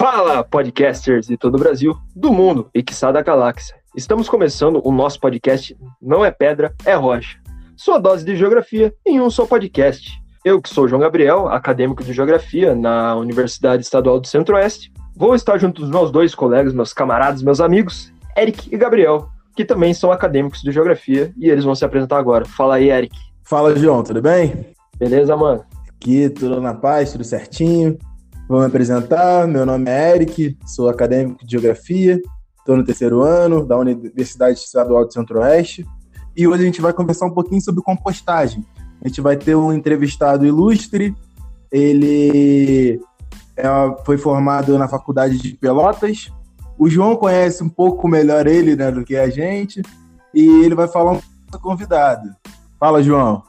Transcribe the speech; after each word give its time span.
Fala, 0.00 0.42
podcasters 0.42 1.26
de 1.26 1.36
todo 1.36 1.56
o 1.56 1.58
Brasil, 1.58 1.94
do 2.16 2.32
mundo 2.32 2.70
e 2.74 2.82
quiçá 2.82 3.12
da 3.12 3.20
galáxia. 3.20 3.76
Estamos 3.94 4.30
começando 4.30 4.80
o 4.82 4.90
nosso 4.90 5.20
podcast 5.20 5.76
Não 6.00 6.24
é 6.24 6.30
Pedra, 6.30 6.74
é 6.86 6.94
Rocha. 6.94 7.38
Sua 7.76 7.98
dose 7.98 8.24
de 8.24 8.34
geografia 8.34 8.94
em 9.06 9.20
um 9.20 9.28
só 9.28 9.44
podcast. 9.44 10.10
Eu, 10.42 10.62
que 10.62 10.70
sou 10.70 10.88
João 10.88 11.02
Gabriel, 11.02 11.48
acadêmico 11.48 12.02
de 12.02 12.14
geografia 12.14 12.74
na 12.74 13.14
Universidade 13.14 13.82
Estadual 13.82 14.18
do 14.18 14.26
Centro-Oeste, 14.26 14.90
vou 15.14 15.34
estar 15.34 15.58
junto 15.58 15.82
dos 15.82 15.90
meus 15.90 16.10
dois 16.10 16.34
colegas, 16.34 16.72
meus 16.72 16.94
camaradas, 16.94 17.42
meus 17.42 17.60
amigos, 17.60 18.10
Eric 18.34 18.74
e 18.74 18.78
Gabriel, 18.78 19.28
que 19.54 19.66
também 19.66 19.92
são 19.92 20.10
acadêmicos 20.10 20.62
de 20.62 20.72
geografia 20.72 21.30
e 21.36 21.50
eles 21.50 21.66
vão 21.66 21.74
se 21.74 21.84
apresentar 21.84 22.16
agora. 22.16 22.46
Fala 22.46 22.76
aí, 22.76 22.88
Eric. 22.88 23.14
Fala, 23.44 23.76
João, 23.76 24.02
tudo 24.02 24.22
bem? 24.22 24.64
Beleza, 24.98 25.36
mano? 25.36 25.62
Aqui, 25.90 26.30
tudo 26.30 26.58
na 26.58 26.72
paz, 26.72 27.12
tudo 27.12 27.22
certinho. 27.22 27.98
Vou 28.50 28.58
me 28.58 28.66
apresentar, 28.66 29.46
meu 29.46 29.64
nome 29.64 29.88
é 29.88 30.12
Eric, 30.12 30.58
sou 30.66 30.88
acadêmico 30.88 31.46
de 31.46 31.52
Geografia, 31.52 32.20
estou 32.58 32.76
no 32.76 32.84
terceiro 32.84 33.22
ano 33.22 33.64
da 33.64 33.78
Universidade 33.78 34.58
Estadual 34.58 35.06
do 35.06 35.12
Centro-Oeste 35.12 35.86
e 36.36 36.48
hoje 36.48 36.62
a 36.64 36.66
gente 36.66 36.80
vai 36.80 36.92
conversar 36.92 37.26
um 37.26 37.30
pouquinho 37.30 37.60
sobre 37.60 37.80
compostagem. 37.80 38.66
A 39.00 39.06
gente 39.06 39.20
vai 39.20 39.36
ter 39.36 39.54
um 39.54 39.72
entrevistado 39.72 40.44
ilustre, 40.44 41.14
ele 41.70 43.00
é, 43.56 43.68
foi 44.04 44.18
formado 44.18 44.76
na 44.76 44.88
Faculdade 44.88 45.38
de 45.38 45.54
Pelotas, 45.54 46.28
o 46.76 46.90
João 46.90 47.14
conhece 47.14 47.62
um 47.62 47.68
pouco 47.68 48.08
melhor 48.08 48.48
ele 48.48 48.74
né, 48.74 48.90
do 48.90 49.04
que 49.04 49.14
a 49.14 49.30
gente 49.30 49.80
e 50.34 50.64
ele 50.64 50.74
vai 50.74 50.88
falar 50.88 51.12
um 51.12 51.20
pouco 51.52 51.68
convidado. 51.68 52.28
Fala, 52.80 53.00
João. 53.00 53.44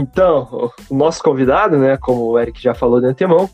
Então, 0.00 0.70
o 0.88 0.94
nosso 0.94 1.20
convidado, 1.24 1.76
né, 1.76 1.96
como 1.96 2.22
o 2.22 2.38
Eric 2.38 2.62
já 2.62 2.72
falou 2.72 3.00
de 3.00 3.08
antemão, 3.08 3.50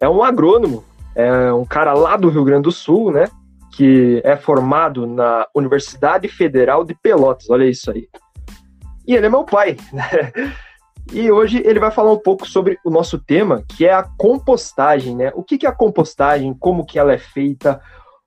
é 0.00 0.08
um 0.08 0.22
agrônomo, 0.22 0.84
é 1.14 1.52
um 1.52 1.64
cara 1.64 1.92
lá 1.92 2.16
do 2.16 2.28
Rio 2.28 2.44
Grande 2.44 2.62
do 2.62 2.72
Sul, 2.72 3.10
né, 3.10 3.28
que 3.72 4.20
é 4.24 4.36
formado 4.36 5.06
na 5.06 5.46
Universidade 5.54 6.28
Federal 6.28 6.84
de 6.84 6.94
Pelotas, 6.94 7.48
olha 7.50 7.64
isso 7.64 7.90
aí. 7.90 8.08
E 9.06 9.14
ele 9.14 9.26
é 9.26 9.30
meu 9.30 9.44
pai, 9.44 9.76
né? 9.92 10.32
E 11.12 11.30
hoje 11.32 11.62
ele 11.64 11.80
vai 11.80 11.90
falar 11.90 12.12
um 12.12 12.18
pouco 12.18 12.46
sobre 12.46 12.78
o 12.84 12.90
nosso 12.90 13.18
tema, 13.18 13.62
que 13.66 13.86
é 13.86 13.92
a 13.92 14.02
compostagem, 14.02 15.16
né? 15.16 15.32
O 15.34 15.42
que 15.42 15.64
é 15.64 15.68
a 15.68 15.74
compostagem, 15.74 16.52
como 16.52 16.84
que 16.84 16.98
ela 16.98 17.12
é 17.12 17.18
feita, 17.18 17.80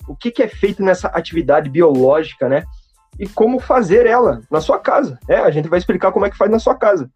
o 0.08 0.16
que 0.16 0.41
é 0.41 0.47
feito 0.47 0.83
nessa 0.83 1.08
atividade 1.09 1.69
biológica, 1.69 2.50
né? 2.50 2.63
E 3.19 3.28
como 3.28 3.59
fazer 3.59 4.08
ela 4.08 4.41
na 4.50 4.59
sua 4.59 4.80
casa. 4.80 5.19
É, 5.28 5.35
a 5.35 5.52
gente 5.52 5.69
vai 5.69 5.78
explicar 5.78 6.11
como 6.11 6.25
é 6.25 6.30
que 6.30 6.38
faz 6.38 6.50
na 6.50 6.58
sua 6.58 6.73
casa. 6.73 7.08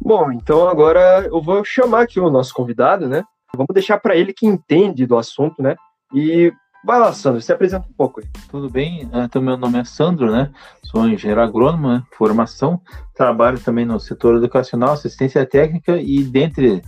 Bom, 0.00 0.30
então 0.30 0.68
agora 0.68 1.26
eu 1.26 1.42
vou 1.42 1.64
chamar 1.64 2.02
aqui 2.02 2.20
o 2.20 2.30
nosso 2.30 2.54
convidado, 2.54 3.08
né? 3.08 3.24
Vamos 3.54 3.72
deixar 3.72 3.98
para 3.98 4.16
ele 4.16 4.32
que 4.32 4.46
entende 4.46 5.06
do 5.06 5.16
assunto, 5.16 5.62
né? 5.62 5.76
E 6.14 6.52
vai 6.84 6.98
lá, 6.98 7.12
Sandro, 7.12 7.40
se 7.40 7.52
apresenta 7.52 7.86
um 7.88 7.92
pouco 7.92 8.20
aí. 8.20 8.26
Tudo 8.50 8.70
bem? 8.70 9.08
Então, 9.12 9.42
meu 9.42 9.56
nome 9.56 9.78
é 9.78 9.84
Sandro, 9.84 10.30
né? 10.30 10.50
Sou 10.84 11.08
engenheiro 11.08 11.40
agrônomo, 11.40 11.88
né? 11.88 12.02
formação. 12.16 12.80
Trabalho 13.14 13.58
também 13.60 13.84
no 13.84 13.98
setor 13.98 14.36
educacional, 14.36 14.92
assistência 14.92 15.44
técnica 15.44 15.96
e 15.96 16.22
dentre 16.22 16.82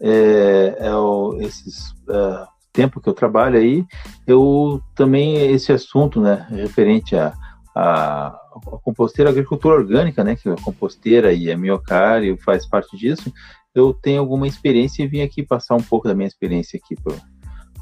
é, 0.00 0.76
é 0.78 0.94
o, 0.94 1.38
esses 1.40 1.94
é, 2.08 2.46
tempo 2.72 3.00
que 3.00 3.08
eu 3.08 3.14
trabalho 3.14 3.58
aí, 3.58 3.84
eu 4.26 4.80
também 4.94 5.36
esse 5.52 5.72
assunto, 5.72 6.20
né, 6.20 6.46
referente 6.50 7.14
a, 7.14 7.32
a, 7.74 8.28
a 8.28 8.78
composteira 8.82 9.30
a 9.30 9.32
agricultura 9.32 9.76
orgânica, 9.76 10.22
né, 10.22 10.36
que 10.36 10.48
é 10.48 10.52
a 10.52 10.60
composteira 10.62 11.32
e 11.32 11.50
a 11.50 11.56
miocário 11.56 12.36
faz 12.44 12.66
parte 12.66 12.96
disso, 12.96 13.32
eu 13.74 13.94
tenho 13.94 14.20
alguma 14.20 14.46
experiência 14.46 15.02
e 15.02 15.06
vim 15.06 15.22
aqui 15.22 15.42
passar 15.42 15.74
um 15.74 15.82
pouco 15.82 16.06
da 16.06 16.14
minha 16.14 16.28
experiência 16.28 16.78
aqui 16.82 16.94
pro, 17.02 17.16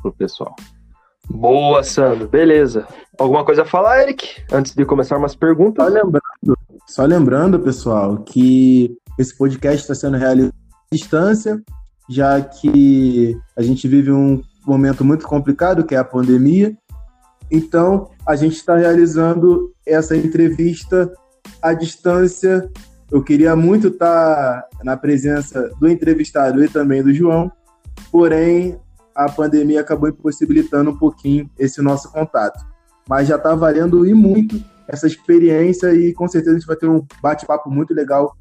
pro 0.01 0.13
pessoal. 0.13 0.55
Boa, 1.29 1.83
Sandro. 1.83 2.29
Beleza. 2.29 2.87
Alguma 3.19 3.45
coisa 3.45 3.63
a 3.63 3.67
falar, 3.67 4.03
Eric? 4.03 4.43
Antes 4.53 4.75
de 4.75 4.85
começar 4.85 5.17
umas 5.17 5.35
perguntas? 5.35 5.85
Só 5.85 5.91
lembrando, 5.91 6.59
só 6.87 7.05
lembrando 7.05 7.61
pessoal, 7.61 8.19
que 8.19 8.97
esse 9.19 9.37
podcast 9.37 9.83
está 9.83 9.95
sendo 9.95 10.17
realizado 10.17 10.55
à 10.91 10.95
distância, 10.95 11.63
já 12.09 12.41
que 12.41 13.39
a 13.57 13.63
gente 13.63 13.87
vive 13.87 14.11
um 14.11 14.43
momento 14.67 15.05
muito 15.05 15.27
complicado, 15.27 15.85
que 15.85 15.95
é 15.95 15.99
a 15.99 16.05
pandemia. 16.05 16.77
Então, 17.51 18.11
a 18.27 18.37
gente 18.37 18.55
está 18.55 18.77
realizando 18.77 19.73
essa 19.85 20.17
entrevista 20.17 21.13
à 21.61 21.73
distância. 21.73 22.71
Eu 23.11 23.23
queria 23.23 23.57
muito 23.57 23.89
estar 23.89 24.69
na 24.85 24.97
presença 24.97 25.71
do 25.81 25.89
entrevistado 25.89 26.65
e 26.65 26.69
também 26.69 27.03
do 27.03 27.13
João, 27.13 27.51
porém, 28.13 28.79
a 29.15 29.31
pandemia 29.31 29.81
acabou 29.81 30.09
impossibilitando 30.09 30.91
um 30.91 30.97
pouquinho 30.97 31.51
esse 31.59 31.83
nosso 31.83 32.11
contato. 32.13 32.65
Mas 33.09 33.27
já 33.27 33.37
está 33.37 33.55
valendo 33.55 34.07
e 34.07 34.15
muito 34.15 34.63
essa 34.87 35.07
experiência 35.07 35.93
e 35.93 36.13
com 36.13 36.29
certeza 36.29 36.57
a 36.57 36.59
gente 36.59 36.67
vai 36.67 36.77
ter 36.77 36.89
um 36.89 37.05
bate-papo 37.21 37.71
muito 37.71 37.93
legal 37.93 38.37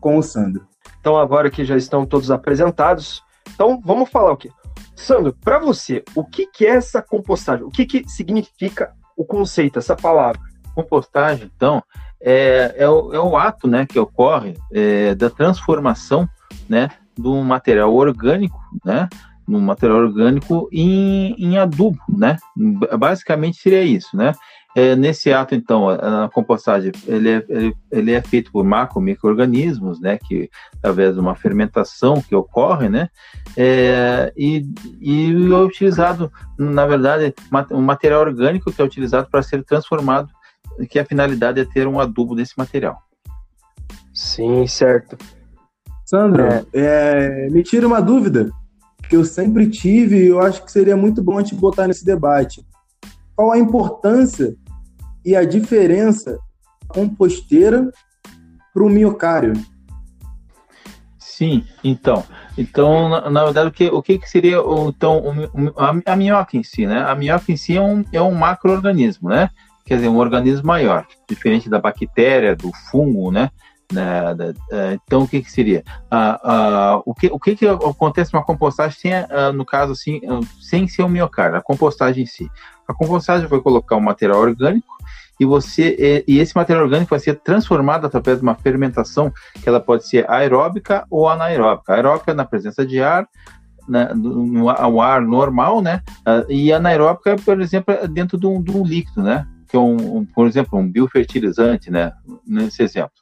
com 0.00 0.16
o 0.16 0.22
Sandro. 0.22 0.66
Então, 1.00 1.18
agora 1.18 1.50
que 1.50 1.64
já 1.64 1.76
estão 1.76 2.06
todos 2.06 2.30
apresentados, 2.30 3.22
então 3.54 3.80
vamos 3.84 4.08
falar 4.10 4.32
o 4.32 4.36
quê? 4.36 4.50
Sandro, 4.96 5.34
para 5.42 5.58
você, 5.58 6.04
o 6.14 6.24
que, 6.24 6.46
que 6.46 6.66
é 6.66 6.70
essa 6.70 7.02
compostagem? 7.02 7.64
O 7.64 7.70
que, 7.70 7.84
que 7.84 8.08
significa 8.08 8.92
o 9.16 9.24
conceito, 9.24 9.78
essa 9.78 9.96
palavra? 9.96 10.40
Compostagem, 10.74 11.50
então, 11.54 11.82
é, 12.20 12.74
é, 12.78 12.88
o, 12.88 13.12
é 13.12 13.20
o 13.20 13.36
ato 13.36 13.68
né, 13.68 13.86
que 13.86 13.98
ocorre 13.98 14.54
é, 14.72 15.14
da 15.14 15.30
transformação 15.30 16.28
né, 16.68 16.90
do 17.16 17.34
material 17.42 17.94
orgânico, 17.94 18.58
né, 18.84 19.08
no 19.46 19.60
material 19.60 19.98
orgânico 19.98 20.68
em, 20.72 21.34
em 21.38 21.58
adubo, 21.58 21.98
né? 22.08 22.38
Basicamente 22.98 23.58
seria 23.58 23.82
isso, 23.82 24.16
né? 24.16 24.32
É, 24.76 24.96
nesse 24.96 25.32
ato, 25.32 25.54
então, 25.54 25.88
a, 25.88 26.24
a 26.24 26.28
compostagem 26.28 26.90
ele 27.06 27.30
é, 27.30 27.44
ele, 27.48 27.76
ele, 27.92 28.12
é 28.12 28.20
feito 28.20 28.50
por 28.50 28.64
macro 28.64 29.00
microorganismos, 29.00 30.00
né, 30.00 30.18
que 30.18 30.50
através 30.78 31.14
de 31.14 31.20
uma 31.20 31.36
fermentação 31.36 32.20
que 32.20 32.34
ocorre, 32.34 32.88
né, 32.88 33.08
é, 33.56 34.32
e, 34.36 34.66
e 35.00 35.30
é 35.30 35.56
utilizado, 35.58 36.30
na 36.58 36.84
verdade, 36.86 37.32
um 37.70 37.82
material 37.82 38.22
orgânico 38.22 38.72
que 38.72 38.82
é 38.82 38.84
utilizado 38.84 39.28
para 39.30 39.42
ser 39.42 39.62
transformado, 39.62 40.28
que 40.90 40.98
a 40.98 41.04
finalidade 41.04 41.60
é 41.60 41.64
ter 41.64 41.86
um 41.86 42.00
adubo 42.00 42.34
desse 42.34 42.54
material. 42.58 42.98
Sim, 44.12 44.66
certo. 44.66 45.16
Sandro, 46.04 46.42
é. 46.42 46.64
é 46.72 47.48
me 47.50 47.62
tira 47.62 47.86
uma 47.86 48.00
dúvida 48.00 48.50
que 49.08 49.16
eu 49.16 49.24
sempre 49.24 49.70
tive 49.70 50.16
e 50.16 50.28
eu 50.28 50.40
acho 50.40 50.64
que 50.64 50.72
seria 50.72 50.96
muito 50.96 51.22
bom 51.22 51.38
a 51.38 51.42
gente 51.42 51.54
botar 51.54 51.86
nesse 51.86 52.04
debate. 52.04 52.66
Qual 53.36 53.52
a 53.52 53.58
importância 53.58 54.56
e 55.24 55.34
a 55.34 55.44
diferença 55.44 56.38
composteira 56.88 57.90
para 58.72 58.84
o 58.84 58.88
miocário? 58.88 59.52
Sim, 61.18 61.64
então, 61.82 62.22
então 62.56 63.08
na, 63.08 63.30
na, 63.30 63.44
verdade 63.44 63.68
o 63.68 63.72
que, 63.72 63.86
o 63.88 64.02
que, 64.02 64.18
que 64.18 64.30
seria 64.30 64.58
então 64.86 65.18
o, 65.18 65.80
a, 65.80 66.12
a, 66.12 66.16
minhoca 66.16 66.56
em 66.56 66.62
si, 66.62 66.86
né? 66.86 67.02
A 67.02 67.14
minhoca 67.14 67.50
em 67.50 67.56
si 67.56 67.76
é 67.76 67.80
um, 67.80 68.04
é 68.12 68.22
um 68.22 68.32
macroorganismo, 68.32 69.28
né? 69.28 69.50
Quer 69.84 69.96
dizer, 69.96 70.08
um 70.08 70.18
organismo 70.18 70.66
maior, 70.66 71.06
diferente 71.28 71.68
da 71.68 71.80
bactéria, 71.80 72.54
do 72.54 72.70
fungo, 72.90 73.30
né? 73.30 73.50
É, 74.70 74.98
então, 75.06 75.22
o 75.22 75.28
que, 75.28 75.42
que 75.42 75.50
seria? 75.50 75.84
Ah, 76.10 76.40
ah, 76.42 77.02
o, 77.04 77.14
que, 77.14 77.26
o 77.26 77.38
que, 77.38 77.54
que 77.54 77.66
acontece 77.66 78.32
numa 78.32 78.44
compostagem, 78.44 78.98
sem, 78.98 79.12
ah, 79.12 79.52
no 79.52 79.64
caso, 79.64 79.92
assim, 79.92 80.20
sem 80.60 80.88
ser 80.88 81.02
um 81.02 81.08
miocárdio, 81.08 81.58
a 81.58 81.62
compostagem 81.62 82.22
em 82.22 82.26
si? 82.26 82.50
A 82.88 82.94
compostagem 82.94 83.46
vai 83.46 83.60
colocar 83.60 83.96
um 83.96 84.00
material 84.00 84.40
orgânico 84.40 84.94
e 85.38 85.44
você 85.44 86.24
e 86.26 86.38
esse 86.38 86.54
material 86.54 86.84
orgânico 86.84 87.10
vai 87.10 87.18
ser 87.18 87.34
transformado 87.40 88.06
através 88.06 88.38
de 88.38 88.42
uma 88.42 88.54
fermentação 88.54 89.32
que 89.62 89.68
ela 89.68 89.80
pode 89.80 90.06
ser 90.06 90.30
aeróbica 90.30 91.04
ou 91.10 91.28
anaeróbica. 91.28 91.94
Aeróbica 91.94 92.34
na 92.34 92.44
presença 92.44 92.86
de 92.86 93.00
ar, 93.00 93.26
né, 93.88 94.10
no, 94.14 94.46
no, 94.46 95.00
ar 95.00 95.20
normal, 95.20 95.82
né? 95.82 96.02
e 96.48 96.72
anaeróbica, 96.72 97.36
por 97.36 97.60
exemplo, 97.60 97.94
dentro 98.08 98.38
de 98.38 98.46
um, 98.46 98.62
de 98.62 98.70
um 98.70 98.84
líquido, 98.84 99.22
né? 99.22 99.46
Que 99.68 99.76
é 99.76 99.80
um, 99.80 100.18
um, 100.18 100.24
por 100.24 100.46
exemplo, 100.46 100.78
um 100.78 100.90
biofertilizante, 100.90 101.90
né? 101.90 102.12
Nesse 102.46 102.82
exemplo. 102.82 103.12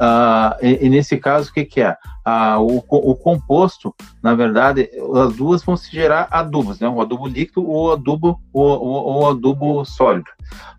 Uh, 0.00 0.56
e, 0.62 0.86
e, 0.86 0.88
nesse 0.88 1.18
caso, 1.18 1.50
o 1.50 1.52
que, 1.52 1.64
que 1.64 1.80
é? 1.80 1.96
Uh, 2.26 2.60
o, 2.60 3.10
o, 3.10 3.14
composto, 3.14 3.94
na 4.22 4.34
verdade, 4.34 4.90
as 5.16 5.34
duas 5.34 5.62
vão 5.62 5.76
se 5.76 5.90
gerar 5.90 6.28
adubos, 6.30 6.80
né? 6.80 6.88
O 6.88 7.00
adubo 7.00 7.26
líquido 7.26 7.68
ou 7.68 7.92
adubo, 7.92 8.40
ou, 8.52 9.28
adubo 9.28 9.84
sólido. 9.84 10.30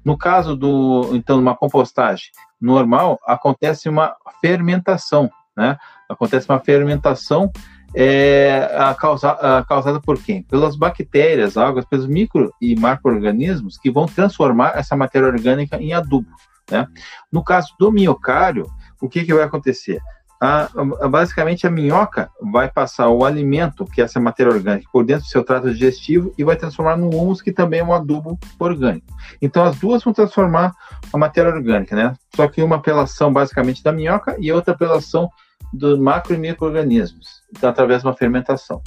No 0.04 0.18
caso 0.18 0.56
do, 0.56 1.10
então, 1.14 1.40
uma 1.40 1.56
compostagem 1.56 2.28
normal, 2.60 3.20
acontece 3.26 3.88
uma 3.88 4.16
fermentação, 4.42 5.30
né? 5.56 5.78
Acontece 6.10 6.50
uma 6.50 6.60
fermentação 6.60 7.52
é, 7.96 8.72
a 8.76 8.96
causa, 8.96 9.32
a 9.32 9.64
causada 9.64 10.02
por 10.02 10.18
quem? 10.22 10.42
Pelas 10.44 10.76
bactérias, 10.76 11.56
algas, 11.56 11.86
pelos 11.86 12.08
micro 12.08 12.52
e 12.60 12.76
macro-organismos 12.76 13.78
que 13.78 13.92
vão 13.92 14.08
transformar 14.08 14.74
essa 14.76 14.96
matéria 14.96 15.28
orgânica 15.28 15.78
em 15.78 15.94
adubo. 15.94 16.30
Né? 16.70 16.88
No 17.32 17.44
caso 17.44 17.74
do 17.80 17.92
miocárdio, 17.92 18.66
o 19.04 19.10
que, 19.10 19.24
que 19.24 19.34
vai 19.34 19.44
acontecer? 19.44 20.02
a, 20.44 20.70
a, 20.76 21.08
basicamente 21.08 21.66
a 21.66 21.72
minhoca 21.72 22.30
vai 22.52 22.70
passar 22.70 23.08
o 23.08 23.24
alimento, 23.24 23.86
que 23.86 24.02
é 24.02 24.04
essa 24.04 24.20
matéria 24.20 24.52
orgânica, 24.52 24.90
por 24.92 25.06
dentro 25.06 25.24
do 25.24 25.30
seu 25.30 25.42
trato 25.42 25.72
digestivo 25.72 26.34
e 26.38 26.44
vai 26.44 26.58
transformar 26.58 26.98
no 26.98 27.10
humus, 27.10 27.42
que 27.42 27.54
também 27.54 27.80
é 27.80 27.84
um 27.84 27.94
adubo 27.94 28.38
orgânico. 28.60 29.08
Então 29.42 29.64
as 29.64 29.80
duas 29.80 30.04
vão 30.04 30.12
transformar 30.12 30.74
a 31.14 31.18
matéria 31.18 31.50
orgânica, 31.50 31.96
né? 31.96 32.14
Só 32.36 32.46
que 32.50 32.62
uma 32.62 32.82
pela 32.82 33.04
ação 33.04 33.32
basicamente 33.32 33.82
da 33.82 33.94
minhoca 33.94 34.36
e 34.38 34.52
outra 34.52 34.78
pela 34.78 34.98
ação 34.98 35.30
dos 35.72 35.98
macro 35.98 36.34
e 36.34 36.38
micro-organismos, 36.38 37.26
através 37.62 38.02
de 38.02 38.08
uma 38.10 38.14
fermentação. 38.14 38.82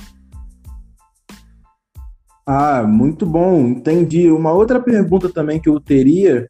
Ah, 2.47 2.83
muito 2.83 3.25
bom, 3.25 3.61
entendi. 3.61 4.31
Uma 4.31 4.53
outra 4.53 4.79
pergunta 4.79 5.31
também 5.31 5.59
que 5.59 5.71
eu 5.71 5.81
teria, 5.81 6.47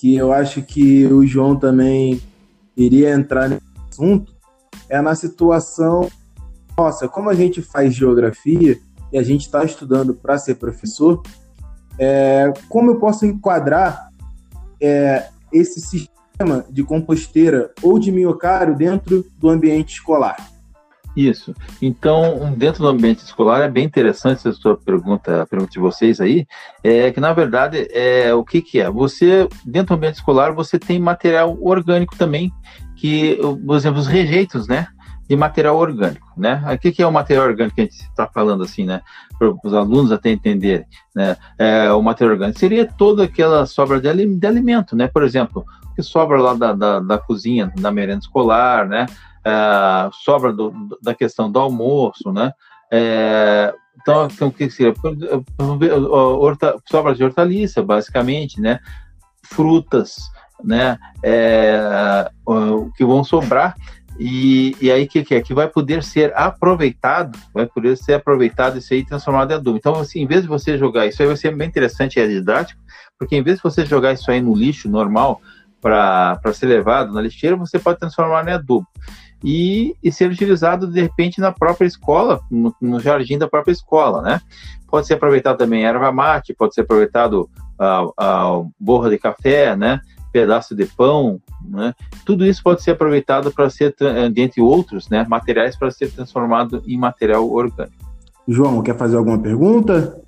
que 0.00 0.16
eu 0.16 0.32
acho 0.32 0.62
que 0.62 1.06
o 1.06 1.26
João 1.26 1.56
também 1.56 2.22
iria 2.76 3.10
entrar 3.10 3.48
nesse 3.48 3.64
assunto, 3.90 4.34
é 4.88 5.00
na 5.00 5.14
situação, 5.14 6.08
nossa, 6.76 7.08
como 7.08 7.30
a 7.30 7.34
gente 7.34 7.62
faz 7.62 7.94
geografia 7.94 8.78
e 9.12 9.18
a 9.18 9.22
gente 9.22 9.42
está 9.42 9.64
estudando 9.64 10.14
para 10.14 10.38
ser 10.38 10.56
professor, 10.56 11.22
é, 11.98 12.52
como 12.68 12.90
eu 12.90 12.98
posso 12.98 13.24
enquadrar 13.24 14.10
é, 14.80 15.28
esse 15.52 15.80
sistema 15.80 16.64
de 16.70 16.84
composteira 16.84 17.72
ou 17.82 17.98
de 17.98 18.12
miocário 18.12 18.76
dentro 18.76 19.24
do 19.38 19.48
ambiente 19.48 19.94
escolar? 19.94 20.36
Isso. 21.16 21.54
Então, 21.80 22.52
dentro 22.54 22.82
do 22.82 22.88
ambiente 22.88 23.20
escolar 23.20 23.62
é 23.62 23.68
bem 23.70 23.84
interessante 23.84 24.36
essa 24.36 24.52
sua 24.52 24.76
pergunta, 24.76 25.42
a 25.42 25.46
pergunta 25.46 25.72
de 25.72 25.78
vocês 25.78 26.20
aí, 26.20 26.46
é 26.84 27.10
que 27.10 27.18
na 27.18 27.32
verdade 27.32 27.88
é 27.90 28.34
o 28.34 28.44
que 28.44 28.60
que 28.60 28.78
é? 28.78 28.90
Você 28.90 29.48
dentro 29.64 29.88
do 29.88 29.94
ambiente 29.94 30.16
escolar 30.16 30.52
você 30.52 30.78
tem 30.78 30.98
material 30.98 31.56
orgânico 31.62 32.14
também 32.16 32.52
que, 32.96 33.38
por 33.64 33.76
exemplo, 33.76 33.98
os 33.98 34.06
rejeitos, 34.06 34.68
né? 34.68 34.88
De 35.28 35.34
material 35.34 35.76
orgânico, 35.76 36.28
né? 36.36 36.62
O 36.72 36.78
que, 36.78 37.02
é 37.02 37.06
o 37.06 37.12
material 37.12 37.46
orgânico 37.46 37.74
que 37.74 37.80
a 37.80 37.84
gente 37.84 38.00
está 38.00 38.26
falando 38.26 38.62
assim, 38.62 38.84
né? 38.84 39.00
Para 39.38 39.54
os 39.64 39.74
alunos 39.74 40.12
até 40.12 40.30
entenderem, 40.30 40.86
né? 41.14 41.36
É, 41.58 41.90
o 41.92 42.02
material 42.02 42.34
orgânico 42.34 42.58
seria 42.58 42.86
toda 42.86 43.24
aquela 43.24 43.64
sobra 43.66 44.00
de, 44.00 44.26
de 44.26 44.46
alimento, 44.46 44.94
né? 44.94 45.08
Por 45.08 45.22
exemplo, 45.22 45.64
o 45.90 45.94
que 45.94 46.02
sobra 46.02 46.40
lá 46.40 46.54
da, 46.54 46.72
da, 46.74 47.00
da 47.00 47.18
cozinha, 47.18 47.72
da 47.76 47.90
merenda 47.90 48.20
escolar, 48.20 48.86
né? 48.86 49.06
É, 49.46 50.10
sobra 50.24 50.52
do, 50.52 50.98
da 51.00 51.14
questão 51.14 51.50
do 51.50 51.58
almoço, 51.58 52.32
né? 52.32 52.52
É, 52.90 53.72
então, 54.00 54.26
então, 54.26 54.48
o 54.48 54.52
que 54.52 54.68
seria? 54.68 54.92
Sobra 56.88 57.14
de 57.14 57.24
hortaliça, 57.24 57.82
basicamente, 57.82 58.60
né? 58.60 58.80
Frutas, 59.44 60.16
né, 60.64 60.98
é, 61.22 62.28
que 62.96 63.04
vão 63.04 63.22
sobrar 63.22 63.76
e, 64.18 64.74
e 64.80 64.90
aí 64.90 65.04
o 65.04 65.08
que, 65.08 65.22
que, 65.22 65.34
é? 65.34 65.42
Que 65.42 65.52
vai 65.52 65.68
poder 65.68 66.02
ser 66.02 66.32
aproveitado, 66.34 67.38
vai 67.52 67.66
poder 67.66 67.96
ser 67.96 68.14
aproveitado 68.14 68.78
isso 68.78 68.94
aí 68.94 69.04
transformado 69.04 69.50
em 69.50 69.54
adubo. 69.54 69.76
Então, 69.76 69.94
assim, 69.96 70.20
em 70.20 70.26
vez 70.26 70.42
de 70.42 70.48
você 70.48 70.78
jogar, 70.78 71.06
isso 71.06 71.20
aí 71.22 71.28
vai 71.28 71.36
ser 71.36 71.54
bem 71.54 71.68
interessante 71.68 72.18
e 72.18 72.22
é 72.22 72.26
didático, 72.26 72.80
porque 73.18 73.36
em 73.36 73.42
vez 73.42 73.56
de 73.58 73.62
você 73.62 73.84
jogar 73.84 74.12
isso 74.12 74.30
aí 74.30 74.40
no 74.40 74.54
lixo 74.54 74.88
normal 74.88 75.40
para 75.80 76.40
ser 76.54 76.66
levado 76.66 77.12
na 77.12 77.20
lixeira, 77.20 77.56
você 77.56 77.78
pode 77.78 77.98
transformar 77.98 78.48
em 78.48 78.52
adubo. 78.52 78.86
E, 79.44 79.94
e 80.02 80.10
ser 80.10 80.30
utilizado 80.30 80.86
de 80.86 81.00
repente 81.00 81.40
na 81.40 81.52
própria 81.52 81.86
escola, 81.86 82.40
no, 82.50 82.74
no 82.80 82.98
jardim 82.98 83.38
da 83.38 83.48
própria 83.48 83.72
escola, 83.72 84.22
né? 84.22 84.40
Pode 84.88 85.06
ser 85.06 85.14
aproveitado 85.14 85.58
também 85.58 85.84
erva 85.84 86.10
mate, 86.10 86.54
pode 86.54 86.74
ser 86.74 86.82
aproveitado 86.82 87.48
a, 87.78 88.06
a 88.16 88.62
borra 88.80 89.10
de 89.10 89.18
café, 89.18 89.76
né? 89.76 90.00
pedaço 90.36 90.74
de 90.74 90.84
pão, 90.84 91.40
né? 91.64 91.94
Tudo 92.26 92.44
isso 92.44 92.62
pode 92.62 92.82
ser 92.82 92.90
aproveitado 92.90 93.50
para 93.50 93.70
ser, 93.70 93.94
dentre 94.34 94.60
outros, 94.60 95.08
né, 95.08 95.24
materiais 95.26 95.74
para 95.74 95.90
ser 95.90 96.10
transformado 96.10 96.82
em 96.86 96.98
material 96.98 97.50
orgânico. 97.50 97.96
João, 98.46 98.82
quer 98.82 98.98
fazer 98.98 99.16
alguma 99.16 99.38
pergunta? 99.38 100.20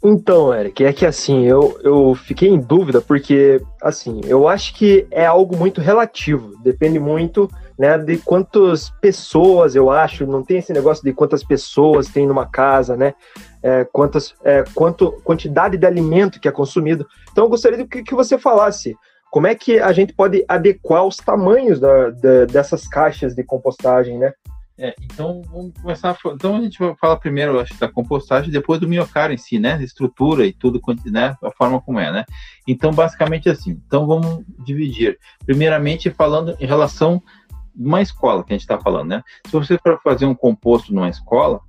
Então, 0.00 0.54
Eric, 0.54 0.84
é 0.84 0.92
que 0.92 1.04
assim, 1.04 1.42
eu, 1.42 1.76
eu 1.82 2.14
fiquei 2.14 2.48
em 2.48 2.60
dúvida 2.60 3.00
porque, 3.00 3.60
assim, 3.80 4.20
eu 4.24 4.46
acho 4.46 4.74
que 4.74 5.06
é 5.10 5.26
algo 5.26 5.56
muito 5.56 5.80
relativo, 5.80 6.56
depende 6.62 7.00
muito, 7.00 7.48
né, 7.82 7.98
de 7.98 8.16
quantas 8.16 8.90
pessoas, 9.00 9.74
eu 9.74 9.90
acho, 9.90 10.24
não 10.24 10.44
tem 10.44 10.58
esse 10.58 10.72
negócio 10.72 11.02
de 11.02 11.12
quantas 11.12 11.42
pessoas 11.42 12.06
tem 12.06 12.28
numa 12.28 12.46
casa, 12.46 12.96
né, 12.96 13.12
é, 13.60 13.84
quantas, 13.92 14.36
é, 14.44 14.62
quanto, 14.72 15.10
quantidade 15.24 15.76
de 15.76 15.84
alimento 15.84 16.38
que 16.38 16.46
é 16.46 16.52
consumido. 16.52 17.04
Então, 17.32 17.42
eu 17.42 17.50
gostaria 17.50 17.84
que, 17.84 18.04
que 18.04 18.14
você 18.14 18.38
falasse 18.38 18.96
como 19.32 19.48
é 19.48 19.54
que 19.56 19.80
a 19.80 19.92
gente 19.92 20.12
pode 20.12 20.44
adequar 20.46 21.04
os 21.04 21.16
tamanhos 21.16 21.80
da, 21.80 22.10
da, 22.10 22.44
dessas 22.44 22.86
caixas 22.86 23.34
de 23.34 23.42
compostagem, 23.42 24.16
né? 24.16 24.32
É, 24.78 24.94
então 25.04 25.42
vamos 25.50 25.72
começar. 25.80 26.16
Então 26.34 26.56
a 26.56 26.60
gente 26.60 26.78
vai 26.78 26.94
falar 26.96 27.16
primeiro, 27.16 27.60
acho, 27.60 27.78
da 27.78 27.88
compostagem, 27.88 28.50
depois 28.50 28.80
do 28.80 28.88
miocárdio 28.88 29.34
em 29.34 29.38
si, 29.38 29.58
né? 29.58 29.80
Estrutura 29.82 30.46
e 30.46 30.52
tudo, 30.52 30.80
né? 31.06 31.36
A 31.42 31.50
forma 31.52 31.80
como 31.80 32.00
é, 32.00 32.10
né? 32.10 32.24
Então, 32.66 32.90
basicamente 32.90 33.48
assim. 33.48 33.80
Então 33.86 34.06
vamos 34.06 34.44
dividir. 34.64 35.18
Primeiramente, 35.44 36.10
falando 36.10 36.56
em 36.58 36.66
relação 36.66 37.22
uma 37.74 38.02
escola 38.02 38.44
que 38.44 38.52
a 38.52 38.54
gente 38.54 38.62
está 38.62 38.78
falando, 38.78 39.08
né? 39.08 39.22
Se 39.46 39.52
você 39.52 39.78
for 39.78 40.00
fazer 40.02 40.26
um 40.26 40.34
composto 40.34 40.94
numa 40.94 41.08
escola, 41.08 41.60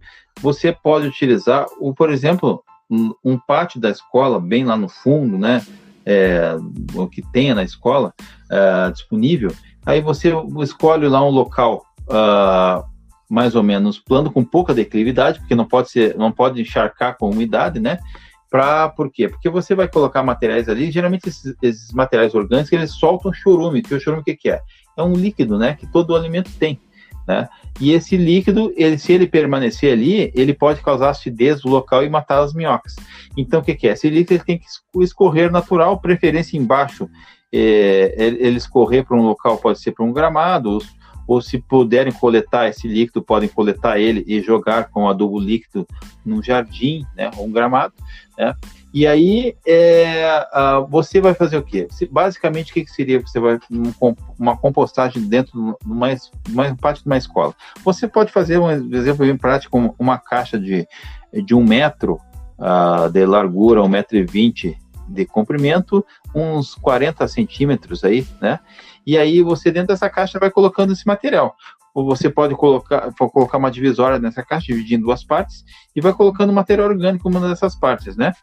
você 0.41 0.71
pode 0.71 1.07
utilizar, 1.07 1.65
o, 1.79 1.93
por 1.93 2.09
exemplo, 2.11 2.63
um, 2.89 3.13
um 3.23 3.37
pátio 3.37 3.79
da 3.79 3.89
escola 3.89 4.39
bem 4.39 4.65
lá 4.65 4.75
no 4.75 4.89
fundo, 4.89 5.37
né? 5.37 5.61
é, 6.05 6.55
o 6.93 7.07
que 7.07 7.21
tenha 7.21 7.55
na 7.55 7.63
escola 7.63 8.13
é, 8.49 8.91
disponível, 8.91 9.51
aí 9.85 10.01
você 10.01 10.33
escolhe 10.61 11.07
lá 11.07 11.25
um 11.25 11.29
local 11.29 11.85
uh, 12.03 12.83
mais 13.29 13.55
ou 13.55 13.63
menos 13.63 13.99
plano, 13.99 14.31
com 14.31 14.43
pouca 14.43 14.73
declividade, 14.73 15.39
porque 15.39 15.55
não 15.55 15.65
pode 15.65 15.89
ser, 15.89 16.15
não 16.17 16.31
pode 16.31 16.61
encharcar 16.61 17.17
com 17.17 17.29
umidade, 17.29 17.79
né? 17.79 17.97
Pra, 18.49 18.87
por 18.89 19.11
quê? 19.11 19.27
Porque 19.27 19.49
você 19.49 19.73
vai 19.73 19.87
colocar 19.87 20.21
materiais 20.21 20.69
ali, 20.69 20.91
geralmente 20.91 21.27
esses, 21.27 21.55
esses 21.59 21.91
materiais 21.91 22.35
orgânicos, 22.35 22.71
eles 22.71 22.91
soltam 22.91 23.33
chorume, 23.33 23.81
que 23.81 23.95
o 23.95 23.99
chorume 23.99 24.21
o 24.21 24.23
que, 24.23 24.35
que 24.35 24.49
é? 24.49 24.61
É 24.97 25.03
um 25.03 25.13
líquido, 25.13 25.57
né? 25.57 25.75
Que 25.75 25.87
todo 25.87 26.15
alimento 26.15 26.51
tem. 26.57 26.79
Né? 27.27 27.47
E 27.79 27.91
esse 27.91 28.17
líquido, 28.17 28.73
ele, 28.75 28.97
se 28.97 29.13
ele 29.13 29.27
permanecer 29.27 29.91
ali, 29.91 30.31
ele 30.35 30.53
pode 30.53 30.81
causar 30.81 31.09
acidez 31.09 31.63
no 31.63 31.71
local 31.71 32.03
e 32.03 32.09
matar 32.09 32.43
as 32.43 32.53
minhocas. 32.53 32.95
Então, 33.35 33.61
o 33.61 33.63
que, 33.63 33.75
que 33.75 33.87
é? 33.87 33.93
Esse 33.93 34.09
líquido 34.09 34.43
tem 34.43 34.59
que 34.59 34.65
escorrer 35.01 35.51
natural, 35.51 35.99
preferência 35.99 36.57
embaixo. 36.57 37.09
É, 37.51 38.15
ele 38.17 38.57
escorrer 38.57 39.05
para 39.05 39.15
um 39.15 39.21
local, 39.21 39.57
pode 39.57 39.79
ser 39.79 39.91
para 39.91 40.03
um 40.03 40.11
gramado, 40.11 40.71
ou, 40.71 40.81
ou, 41.27 41.41
se 41.41 41.59
puderem 41.59 42.13
coletar 42.13 42.67
esse 42.67 42.87
líquido, 42.87 43.21
podem 43.21 43.49
coletar 43.49 43.99
ele 43.99 44.23
e 44.27 44.41
jogar 44.41 44.89
com 44.89 45.07
adubo 45.07 45.39
líquido 45.39 45.87
num 46.25 46.41
jardim, 46.41 47.05
né, 47.15 47.31
ou 47.37 47.45
um 47.45 47.51
gramado, 47.51 47.93
né? 48.37 48.53
E 48.93 49.07
aí 49.07 49.55
é, 49.65 50.45
você 50.87 51.19
vai 51.19 51.33
fazer 51.33 51.57
o 51.57 51.63
quê? 51.63 51.87
Basicamente, 52.11 52.69
o 52.69 52.73
que, 52.75 52.85
que 52.85 52.91
seria? 52.91 53.19
Você 53.19 53.39
vai 53.39 53.57
um, 53.71 54.15
uma 54.37 54.55
compostagem 54.55 55.27
dentro 55.27 55.75
de 55.83 55.91
uma, 55.91 56.07
uma 56.47 56.75
parte 56.75 57.01
de 57.01 57.07
uma 57.07 57.17
escola. 57.17 57.55
Você 57.83 58.07
pode 58.07 58.31
fazer 58.31 58.59
um 58.59 58.69
exemplo 58.69 59.25
bem 59.25 59.35
prático, 59.35 59.95
uma 59.97 60.19
caixa 60.19 60.59
de, 60.59 60.87
de 61.43 61.55
um 61.55 61.63
metro 61.63 62.19
uh, 62.59 63.09
de 63.09 63.25
largura, 63.25 63.81
um 63.81 63.89
metro 63.89 64.15
e 64.15 64.23
vinte 64.23 64.77
de 65.07 65.25
comprimento, 65.25 66.05
uns 66.33 66.75
40 66.75 67.27
centímetros 67.27 68.03
aí, 68.03 68.25
né? 68.41 68.59
E 69.05 69.17
aí 69.17 69.41
você 69.41 69.71
dentro 69.71 69.89
dessa 69.89 70.09
caixa 70.09 70.39
vai 70.39 70.49
colocando 70.49 70.93
esse 70.93 71.05
material 71.05 71.55
ou 71.93 72.05
você 72.05 72.29
pode 72.29 72.55
colocar, 72.55 73.13
colocar 73.13 73.57
uma 73.57 73.69
divisória 73.69 74.17
nessa 74.17 74.43
caixa, 74.43 74.67
dividir 74.67 74.97
em 74.97 75.01
duas 75.01 75.23
partes, 75.23 75.63
e 75.95 76.01
vai 76.01 76.11
colocando 76.11 76.51
material 76.51 76.89
orgânico 76.89 77.29
em 77.29 77.35
uma 77.35 77.47
dessas 77.47 77.75
partes, 77.75 78.17
né? 78.17 78.33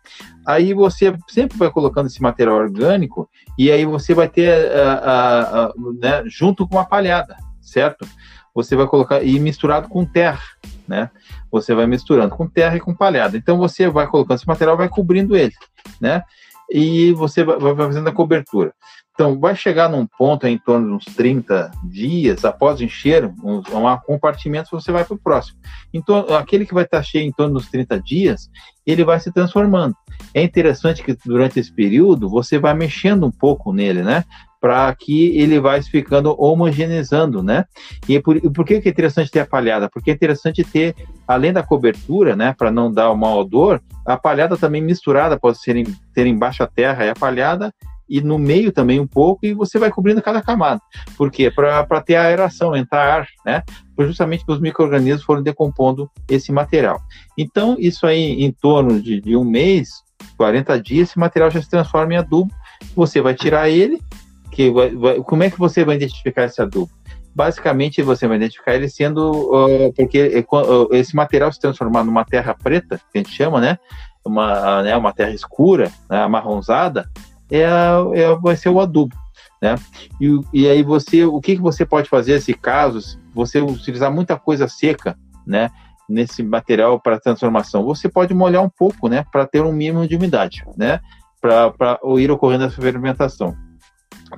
Aí 0.46 0.72
você 0.72 1.16
sempre 1.28 1.58
vai 1.58 1.70
colocando 1.70 2.06
esse 2.06 2.22
material 2.22 2.56
orgânico, 2.56 3.28
e 3.58 3.70
aí 3.70 3.84
você 3.84 4.14
vai 4.14 4.28
ter, 4.28 4.70
uh, 4.70 5.76
uh, 5.76 5.88
uh, 5.88 5.98
né, 6.00 6.22
junto 6.26 6.66
com 6.68 6.78
a 6.78 6.84
palhada, 6.84 7.36
certo? 7.60 8.06
Você 8.54 8.76
vai 8.76 8.86
colocar, 8.86 9.22
e 9.22 9.38
misturado 9.40 9.88
com 9.88 10.04
terra, 10.04 10.42
né? 10.86 11.10
Você 11.50 11.74
vai 11.74 11.86
misturando 11.86 12.34
com 12.36 12.48
terra 12.48 12.76
e 12.76 12.80
com 12.80 12.94
palhada. 12.94 13.36
Então 13.36 13.58
você 13.58 13.88
vai 13.88 14.06
colocando 14.06 14.38
esse 14.38 14.46
material, 14.46 14.76
vai 14.76 14.88
cobrindo 14.88 15.36
ele, 15.36 15.54
né? 16.00 16.22
E 16.70 17.12
você 17.12 17.42
vai 17.42 17.74
fazendo 17.74 18.08
a 18.08 18.12
cobertura. 18.12 18.72
Então, 19.12 19.38
vai 19.38 19.54
chegar 19.54 19.88
num 19.88 20.06
ponto 20.06 20.46
em 20.46 20.56
torno 20.56 20.86
de 20.86 20.92
uns 20.94 21.04
30 21.14 21.70
dias, 21.84 22.44
após 22.44 22.80
encher 22.80 23.26
um, 23.26 23.58
um 23.58 23.98
compartimento, 24.06 24.70
você 24.70 24.90
vai 24.90 25.04
para 25.04 25.14
o 25.14 25.18
próximo. 25.18 25.58
Então, 25.92 26.20
aquele 26.34 26.64
que 26.64 26.72
vai 26.72 26.84
estar 26.84 27.02
cheio 27.02 27.26
em 27.26 27.32
torno 27.32 27.54
dos 27.54 27.68
30 27.68 28.00
dias, 28.00 28.48
ele 28.86 29.04
vai 29.04 29.20
se 29.20 29.30
transformando. 29.30 29.94
É 30.32 30.42
interessante 30.42 31.02
que 31.02 31.14
durante 31.26 31.60
esse 31.60 31.72
período 31.72 32.30
você 32.30 32.58
vai 32.58 32.72
mexendo 32.72 33.26
um 33.26 33.30
pouco 33.30 33.72
nele, 33.72 34.02
né? 34.02 34.24
Para 34.60 34.94
que 34.94 35.36
ele 35.38 35.58
vai 35.58 35.82
ficando 35.82 36.34
homogeneizando, 36.38 37.42
né? 37.42 37.64
E 38.08 38.20
por, 38.20 38.38
por 38.52 38.64
que, 38.64 38.80
que 38.80 38.88
é 38.88 38.92
interessante 38.92 39.30
ter 39.30 39.40
a 39.40 39.46
palhada? 39.46 39.88
Porque 39.88 40.10
é 40.10 40.14
interessante 40.14 40.62
ter, 40.62 40.94
além 41.26 41.52
da 41.52 41.62
cobertura, 41.62 42.36
né? 42.36 42.54
Para 42.56 42.70
não 42.70 42.92
dar 42.92 43.10
o 43.10 43.16
mau 43.16 43.38
odor, 43.38 43.80
a 44.06 44.16
palhada 44.16 44.56
também 44.56 44.82
misturada, 44.82 45.38
pode 45.38 45.60
ser 45.60 45.76
em, 45.76 45.84
ter 46.14 46.26
embaixo 46.26 46.62
a 46.62 46.66
terra 46.66 47.06
e 47.06 47.10
a 47.10 47.14
palhada, 47.14 47.72
e 48.10 48.20
no 48.20 48.38
meio 48.38 48.72
também 48.72 48.98
um 48.98 49.06
pouco, 49.06 49.46
e 49.46 49.54
você 49.54 49.78
vai 49.78 49.88
cobrindo 49.88 50.20
cada 50.20 50.42
camada. 50.42 50.80
Por 51.16 51.30
quê? 51.30 51.48
Para 51.48 52.00
ter 52.00 52.16
aeração, 52.16 52.74
entrar 52.74 53.20
ar, 53.20 53.28
né? 53.46 53.62
Justamente 53.96 54.44
que 54.44 54.50
os 54.50 54.60
micro-organismos 54.60 55.22
foram 55.22 55.42
decompondo 55.42 56.10
esse 56.28 56.50
material. 56.50 57.00
Então, 57.38 57.76
isso 57.78 58.06
aí, 58.06 58.42
em 58.42 58.50
torno 58.50 59.00
de, 59.00 59.20
de 59.20 59.36
um 59.36 59.44
mês, 59.44 59.90
40 60.36 60.80
dias, 60.80 61.10
esse 61.10 61.18
material 61.18 61.50
já 61.50 61.62
se 61.62 61.70
transforma 61.70 62.14
em 62.14 62.16
adubo. 62.16 62.52
Você 62.96 63.20
vai 63.20 63.34
tirar 63.34 63.68
ele, 63.68 64.00
que 64.60 64.70
vai, 64.70 64.94
vai, 64.94 65.16
como 65.20 65.42
é 65.42 65.50
que 65.50 65.58
você 65.58 65.84
vai 65.84 65.96
identificar 65.96 66.44
esse 66.44 66.60
adubo? 66.60 66.90
Basicamente, 67.34 68.02
você 68.02 68.26
vai 68.28 68.36
identificar 68.36 68.74
ele 68.74 68.88
sendo, 68.88 69.30
uh, 69.30 69.92
porque 69.94 70.44
uh, 70.52 70.94
esse 70.94 71.16
material 71.16 71.50
se 71.50 71.60
transformar 71.60 72.04
numa 72.04 72.24
terra 72.24 72.54
preta, 72.54 73.00
que 73.10 73.18
a 73.18 73.22
gente 73.22 73.32
chama, 73.32 73.60
né? 73.60 73.78
Uma, 74.22 74.82
né, 74.82 74.94
uma 74.96 75.14
terra 75.14 75.30
escura, 75.30 75.90
né, 76.10 76.22
amarronzada, 76.22 77.08
é, 77.50 77.62
é, 77.62 78.36
vai 78.36 78.54
ser 78.54 78.68
o 78.68 78.78
adubo. 78.78 79.16
Né? 79.62 79.76
E, 80.20 80.40
e 80.52 80.68
aí 80.68 80.82
você, 80.82 81.24
o 81.24 81.40
que, 81.40 81.56
que 81.56 81.62
você 81.62 81.86
pode 81.86 82.08
fazer 82.08 82.38
se 82.40 82.52
caso 82.52 83.18
você 83.34 83.60
utilizar 83.60 84.12
muita 84.12 84.36
coisa 84.36 84.68
seca, 84.68 85.16
né? 85.46 85.70
Nesse 86.08 86.42
material 86.42 87.00
para 87.00 87.20
transformação, 87.20 87.84
você 87.84 88.08
pode 88.08 88.34
molhar 88.34 88.62
um 88.62 88.68
pouco, 88.68 89.08
né? 89.08 89.24
Para 89.32 89.46
ter 89.46 89.62
um 89.62 89.72
mínimo 89.72 90.06
de 90.06 90.16
umidade, 90.16 90.64
né? 90.76 91.00
Para 91.40 91.98
ir 92.18 92.30
ocorrendo 92.30 92.64
essa 92.64 92.82
fermentação. 92.82 93.56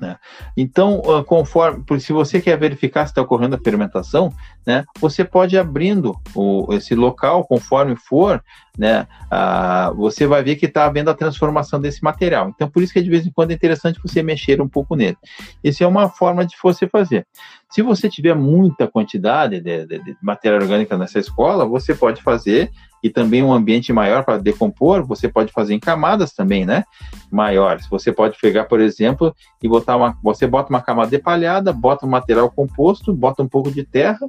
Né? 0.01 0.17
Então, 0.57 1.03
ah, 1.07 1.25
conforme, 1.25 1.85
se 2.01 2.13
você 2.13 2.41
quer 2.41 2.59
verificar 2.59 3.07
se 3.07 3.13
está 3.13 3.23
ocorrendo 3.23 3.57
a 3.57 3.59
fermentação, 3.59 4.33
né, 4.67 4.85
você 5.01 5.25
pode 5.25 5.57
ir 5.57 5.59
abrindo 5.59 6.17
o, 6.35 6.73
esse 6.73 6.95
local 6.95 7.45
conforme 7.45 7.97
for, 7.97 8.43
né, 8.77 9.07
ah, 9.31 9.93
você 9.95 10.27
vai 10.27 10.43
ver 10.43 10.57
que 10.57 10.67
está 10.67 10.87
havendo 10.87 11.11
a 11.11 11.15
transformação 11.15 11.81
desse 11.81 12.03
material. 12.03 12.49
Então, 12.55 12.69
por 12.69 12.83
isso 12.83 12.93
que 12.93 13.03
de 13.03 13.11
vez 13.11 13.27
em 13.27 13.31
quando 13.31 13.51
é 13.51 13.55
interessante 13.55 14.01
você 14.03 14.23
mexer 14.23 14.61
um 14.61 14.69
pouco 14.69 14.95
nele. 14.97 15.17
Essa 15.63 15.85
é 15.85 15.87
uma 15.87 16.09
forma 16.09 16.45
de 16.45 16.57
você 16.63 16.89
fazer. 16.89 17.27
Se 17.73 17.81
você 17.81 18.07
tiver 18.07 18.35
muita 18.35 18.87
quantidade 18.87 19.59
de, 19.59 19.87
de, 19.87 19.99
de 19.99 20.17
matéria 20.23 20.59
orgânica 20.59 20.97
nessa 20.99 21.19
escola, 21.19 21.65
você 21.65 21.95
pode 21.95 22.23
fazer 22.23 22.71
e 23.03 23.09
também 23.09 23.43
um 23.43 23.53
ambiente 23.53 23.93
maior 23.95 24.25
para 24.25 24.37
decompor, 24.37 25.05
você 25.07 25.27
pode 25.27 25.51
fazer 25.51 25.73
em 25.75 25.81
camadas 25.81 26.33
também, 26.33 26.67
né? 26.67 26.85
Maiores. 27.31 27.89
Você 27.89 28.13
pode 28.13 28.39
pegar, 28.39 28.65
por 28.65 28.79
exemplo, 28.79 29.35
e 29.63 29.69
botar 29.69 29.97
uma. 29.97 30.17
Você 30.23 30.47
bota 30.47 30.69
uma 30.69 30.83
camada 30.83 31.11
de 31.11 31.19
palhada, 31.19 31.73
bota 31.73 32.05
um 32.05 32.11
material 32.11 32.51
composto, 32.51 33.13
bota 33.15 33.43
um 33.43 33.49
pouco 33.49 33.73
de 33.73 33.85
terra 33.85 34.21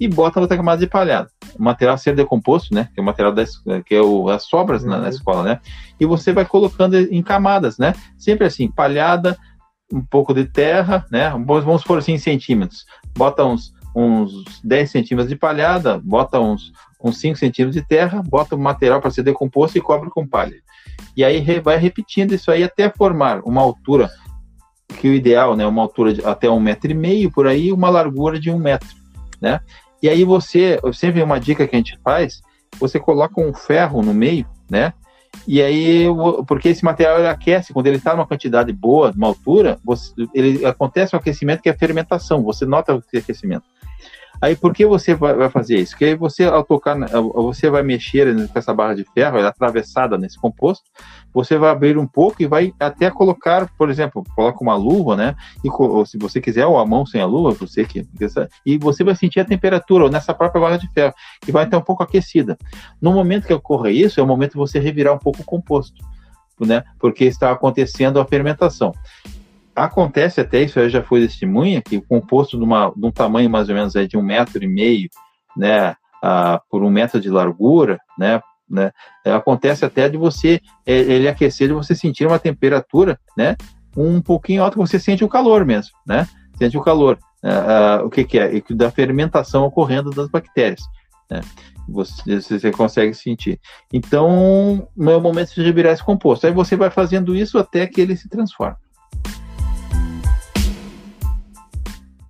e 0.00 0.08
bota 0.08 0.40
outra 0.40 0.56
camada 0.56 0.80
de 0.80 0.86
palhada. 0.86 1.28
O 1.58 1.62
material 1.62 1.98
ser 1.98 2.16
decomposto, 2.16 2.74
né? 2.74 2.88
Que 2.94 3.00
é 3.00 3.02
o 3.02 3.06
material 3.06 3.34
das, 3.34 3.62
que 3.84 3.94
é 3.94 4.00
o, 4.00 4.30
as 4.30 4.44
sobras 4.44 4.82
uhum. 4.82 4.88
na, 4.88 4.96
na, 4.96 5.02
uhum. 5.04 5.08
escola, 5.10 5.42
né? 5.42 5.60
E 6.00 6.06
você 6.06 6.32
vai 6.32 6.46
colocando 6.46 6.96
em 6.96 7.22
camadas, 7.22 7.76
né? 7.76 7.92
Sempre 8.16 8.46
assim, 8.46 8.70
palhada, 8.70 9.36
um 9.92 10.00
pouco 10.00 10.34
de 10.34 10.44
terra, 10.44 11.04
né? 11.10 11.30
Vamos 11.30 11.84
por 11.84 11.98
assim 11.98 12.18
centímetros. 12.18 12.84
Bota 13.16 13.44
uns, 13.44 13.72
uns 13.94 14.60
10 14.62 14.90
centímetros 14.90 15.28
de 15.28 15.36
palhada, 15.36 15.98
bota 15.98 16.38
uns, 16.38 16.72
com 16.98 17.10
5 17.12 17.38
centímetros 17.38 17.80
de 17.80 17.86
terra, 17.86 18.22
bota 18.22 18.54
o 18.54 18.58
material 18.58 19.00
para 19.00 19.10
ser 19.10 19.22
decomposto 19.22 19.78
e 19.78 19.80
cobre 19.80 20.10
com 20.10 20.26
palha. 20.26 20.56
E 21.16 21.24
aí 21.24 21.42
vai 21.60 21.78
repetindo 21.78 22.32
isso 22.32 22.50
aí 22.50 22.62
até 22.62 22.90
formar 22.90 23.40
uma 23.44 23.60
altura, 23.60 24.10
que 25.00 25.08
o 25.08 25.14
ideal, 25.14 25.56
né, 25.56 25.66
uma 25.66 25.82
altura 25.82 26.12
de 26.12 26.24
até 26.24 26.50
um 26.50 26.60
metro 26.60 26.90
e 26.90 26.94
meio 26.94 27.30
por 27.30 27.46
aí, 27.46 27.72
uma 27.72 27.88
largura 27.88 28.38
de 28.38 28.50
um 28.50 28.58
metro, 28.58 28.88
né? 29.40 29.60
E 30.02 30.08
aí 30.08 30.24
você, 30.24 30.78
sempre 30.92 31.22
uma 31.22 31.40
dica 31.40 31.66
que 31.66 31.74
a 31.74 31.78
gente 31.78 31.98
faz, 32.04 32.40
você 32.78 33.00
coloca 33.00 33.40
um 33.40 33.52
ferro 33.52 34.02
no 34.02 34.14
meio, 34.14 34.46
né? 34.70 34.92
E 35.46 35.62
aí, 35.62 36.06
porque 36.46 36.68
esse 36.68 36.84
material 36.84 37.18
ele 37.18 37.28
aquece, 37.28 37.72
quando 37.72 37.86
ele 37.86 37.96
está 37.96 38.14
numa 38.14 38.26
quantidade 38.26 38.72
boa, 38.72 39.12
numa 39.12 39.28
altura, 39.28 39.78
você, 39.84 40.12
ele 40.34 40.64
acontece 40.64 41.14
um 41.14 41.18
aquecimento 41.18 41.62
que 41.62 41.68
é 41.68 41.72
a 41.72 41.78
fermentação, 41.78 42.42
você 42.42 42.66
nota 42.66 42.94
o 42.94 43.02
aquecimento. 43.16 43.64
Aí 44.40 44.54
por 44.54 44.72
que 44.72 44.86
você 44.86 45.14
vai 45.14 45.50
fazer 45.50 45.78
isso? 45.78 45.92
Porque 45.92 46.14
você, 46.14 46.44
ao 46.44 46.62
tocar, 46.62 46.96
você 47.34 47.68
vai 47.68 47.82
mexer 47.82 48.34
com 48.48 48.58
essa 48.58 48.72
barra 48.72 48.94
de 48.94 49.04
ferro, 49.12 49.36
ela 49.36 49.46
é 49.46 49.50
atravessada 49.50 50.16
nesse 50.16 50.38
composto, 50.38 50.84
você 51.34 51.58
vai 51.58 51.70
abrir 51.70 51.98
um 51.98 52.06
pouco 52.06 52.42
e 52.42 52.46
vai 52.46 52.72
até 52.78 53.10
colocar, 53.10 53.68
por 53.76 53.90
exemplo, 53.90 54.22
coloca 54.34 54.62
uma 54.62 54.76
luva, 54.76 55.16
né? 55.16 55.34
E 55.64 56.06
se 56.06 56.16
você 56.16 56.40
quiser, 56.40 56.66
ou 56.66 56.78
a 56.78 56.86
mão 56.86 57.04
sem 57.04 57.20
a 57.20 57.26
luva, 57.26 57.50
você 57.52 57.84
que. 57.84 58.06
E 58.64 58.78
você 58.78 59.02
vai 59.02 59.16
sentir 59.16 59.40
a 59.40 59.44
temperatura 59.44 60.08
nessa 60.08 60.32
própria 60.32 60.60
barra 60.60 60.76
de 60.76 60.88
ferro, 60.92 61.14
que 61.40 61.50
vai 61.50 61.64
estar 61.64 61.78
um 61.78 61.82
pouco 61.82 62.02
aquecida. 62.02 62.56
No 63.00 63.12
momento 63.12 63.46
que 63.46 63.54
ocorre 63.54 63.90
isso, 63.90 64.20
é 64.20 64.22
o 64.22 64.26
momento 64.26 64.52
de 64.52 64.58
você 64.58 64.78
revirar 64.78 65.14
um 65.14 65.18
pouco 65.18 65.42
o 65.42 65.44
composto. 65.44 66.04
Né, 66.60 66.82
porque 66.98 67.24
está 67.24 67.52
acontecendo 67.52 68.18
a 68.18 68.24
fermentação. 68.24 68.92
Acontece 69.84 70.40
até, 70.40 70.62
isso 70.62 70.78
eu 70.78 70.88
já 70.88 71.02
fui 71.02 71.20
testemunha, 71.20 71.82
que 71.82 71.96
o 71.96 72.02
composto 72.02 72.56
de, 72.56 72.64
uma, 72.64 72.92
de 72.94 73.06
um 73.06 73.10
tamanho 73.10 73.48
mais 73.48 73.68
ou 73.68 73.74
menos 73.74 73.96
aí 73.96 74.06
de 74.06 74.16
um 74.16 74.22
metro 74.22 74.62
e 74.62 74.66
meio, 74.66 75.08
né, 75.56 75.94
ah, 76.22 76.60
por 76.70 76.82
um 76.82 76.90
metro 76.90 77.20
de 77.20 77.30
largura, 77.30 77.98
né, 78.18 78.40
né, 78.68 78.92
acontece 79.24 79.84
até 79.84 80.08
de 80.08 80.16
você, 80.16 80.60
é, 80.86 80.92
ele 80.92 81.28
aquecer, 81.28 81.68
de 81.68 81.74
você 81.74 81.94
sentir 81.94 82.26
uma 82.26 82.38
temperatura, 82.38 83.18
né, 83.36 83.56
um 83.96 84.20
pouquinho 84.20 84.62
alta, 84.62 84.76
você 84.76 84.98
sente 84.98 85.24
o 85.24 85.28
calor 85.28 85.64
mesmo, 85.64 85.92
né, 86.06 86.26
sente 86.56 86.76
o 86.76 86.82
calor. 86.82 87.18
Ah 87.42 88.02
o 88.04 88.10
que, 88.10 88.24
que 88.24 88.36
é? 88.36 88.60
Da 88.70 88.90
fermentação 88.90 89.64
ocorrendo 89.64 90.10
das 90.10 90.28
bactérias, 90.28 90.82
né, 91.30 91.40
você, 91.88 92.40
você 92.40 92.70
consegue 92.70 93.14
sentir. 93.14 93.58
Então, 93.92 94.88
não 94.96 95.12
é 95.12 95.16
o 95.16 95.20
momento 95.20 95.54
de 95.54 95.62
revirar 95.62 95.92
esse 95.92 96.04
composto. 96.04 96.46
Aí 96.46 96.52
você 96.52 96.76
vai 96.76 96.90
fazendo 96.90 97.34
isso 97.34 97.58
até 97.58 97.86
que 97.86 98.00
ele 98.00 98.16
se 98.16 98.28
transforma. 98.28 98.76